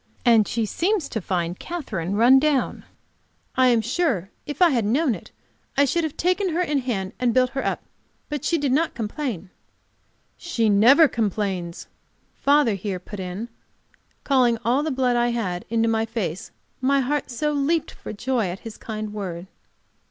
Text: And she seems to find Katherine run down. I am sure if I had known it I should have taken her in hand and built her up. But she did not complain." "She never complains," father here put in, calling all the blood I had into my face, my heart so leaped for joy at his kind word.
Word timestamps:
And 0.25 0.47
she 0.47 0.65
seems 0.65 1.07
to 1.09 1.21
find 1.21 1.59
Katherine 1.59 2.15
run 2.15 2.39
down. 2.39 2.85
I 3.55 3.67
am 3.67 3.81
sure 3.81 4.31
if 4.47 4.59
I 4.59 4.71
had 4.71 4.83
known 4.83 5.13
it 5.13 5.29
I 5.77 5.85
should 5.85 6.03
have 6.03 6.17
taken 6.17 6.49
her 6.55 6.61
in 6.61 6.79
hand 6.79 7.13
and 7.19 7.35
built 7.35 7.51
her 7.51 7.63
up. 7.63 7.83
But 8.27 8.43
she 8.43 8.57
did 8.57 8.71
not 8.71 8.95
complain." 8.95 9.51
"She 10.37 10.69
never 10.69 11.07
complains," 11.07 11.85
father 12.33 12.73
here 12.73 12.97
put 12.97 13.19
in, 13.19 13.47
calling 14.23 14.57
all 14.65 14.81
the 14.81 14.89
blood 14.89 15.15
I 15.15 15.27
had 15.27 15.65
into 15.69 15.87
my 15.87 16.07
face, 16.07 16.49
my 16.81 17.01
heart 17.01 17.29
so 17.29 17.53
leaped 17.53 17.91
for 17.91 18.11
joy 18.11 18.47
at 18.47 18.61
his 18.61 18.77
kind 18.77 19.13
word. 19.13 19.45